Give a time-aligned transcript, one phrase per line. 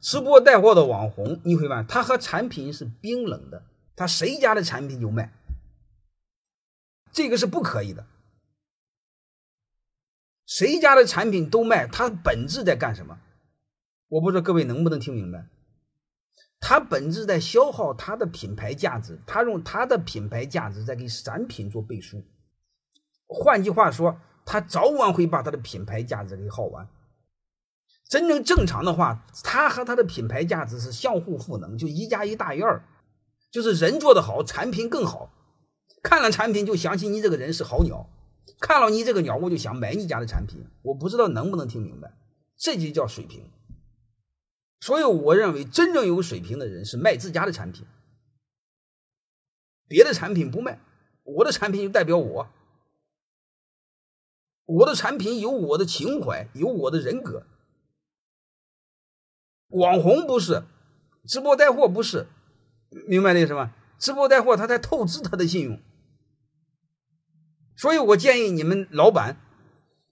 [0.00, 3.62] 直播带货的网红，你会发现他和产品是冰冷的，
[3.94, 5.32] 他谁家的产品就卖，
[7.12, 8.06] 这个是不可以的。
[10.46, 13.20] 谁家的产品都卖，它本质在干什么？
[14.08, 15.46] 我不知道各位能不能听明白。
[16.58, 22.24] 它本质在消耗它的品牌价值，它用它的品牌价值在给产品做背书。
[23.28, 26.88] 换句话说，它早晚会把它的品牌价值给耗完。
[28.10, 32.82] 真正正常的话，它和它的品牌价值是相互赋能，就一加一大于二，
[33.52, 35.32] 就是人做得好，产品更好。
[36.02, 38.10] 看了产品就想起你这个人是好鸟。
[38.58, 40.66] 看了你这个鸟，我就想买你家的产品。
[40.82, 42.12] 我不知道能不能听明白，
[42.56, 43.48] 这就叫水平。
[44.80, 47.86] 所以我认为真正有水平的人是卖自家的产品，
[49.86, 50.80] 别的产品不卖。
[51.22, 52.48] 我的产品就代表我，
[54.66, 57.46] 我的产品有我的情怀，有我的人格。
[59.70, 60.62] 网红不是，
[61.26, 62.26] 直播带货不是，
[63.06, 63.72] 明白那什么？
[63.98, 65.80] 直播带货他在透支他的信用。
[67.76, 69.36] 所以我建议你们老板，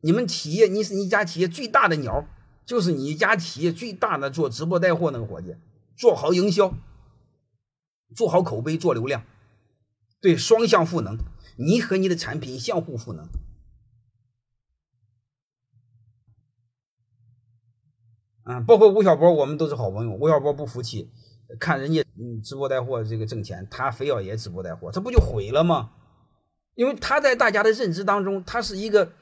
[0.00, 2.26] 你们企业，你是你家企业最大的鸟，
[2.64, 5.54] 就是你家企业最大的做直播带货那个伙计，
[5.96, 6.74] 做好营销，
[8.16, 9.24] 做好口碑，做流量，
[10.20, 11.18] 对，双向赋能，
[11.56, 13.28] 你和你的产品相互赋能。
[18.44, 20.12] 啊，包括吴晓波，我们都是好朋友。
[20.12, 21.10] 吴晓波不服气，
[21.60, 25.92] 看人家嗯直播带货这个挣钱，他非要也直播带货，这不就毁了吗？
[26.74, 29.12] 因为他在大家的认知当中，他是一个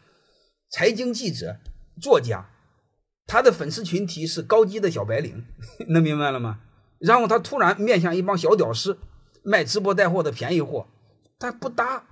[0.70, 1.56] 财经记者、
[2.00, 2.48] 作家，
[3.26, 5.44] 他的粉丝群体是高级的小白领，
[5.88, 6.60] 能明白了吗？
[6.98, 8.98] 然后他突然面向一帮小屌丝
[9.42, 10.86] 卖直播带货的便宜货，
[11.38, 12.04] 他不搭，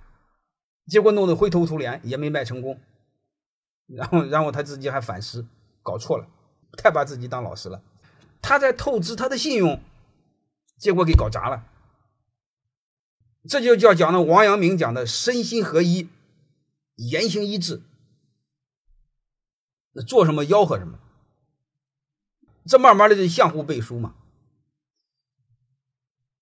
[0.87, 2.81] 结果弄得灰头土脸，也没卖成功。
[3.87, 5.47] 然后，然后他自己还反思，
[5.83, 6.27] 搞错了，
[6.77, 7.83] 太把自己当老师了，
[8.43, 9.81] 他在透支他的信用，
[10.77, 11.65] 结果给搞砸了。
[13.49, 16.09] 这就叫讲的王阳明讲的身心合一，
[16.97, 17.83] 言行一致。
[20.07, 20.99] 做什么吆喝什么，
[22.65, 24.15] 这慢慢的就相互背书嘛。